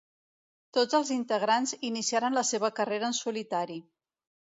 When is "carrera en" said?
2.81-3.15